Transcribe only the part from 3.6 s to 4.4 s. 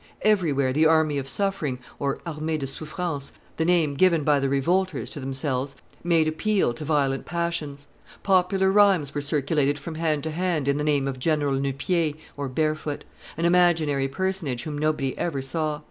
name given by